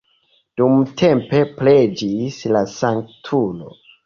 [0.61, 3.71] Dumtempe preĝis la sanktulo.